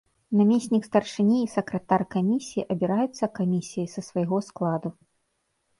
[0.37, 4.89] Намеснік старшыні і сакратар камісіі абіраюцца камісіяй са свайго складу.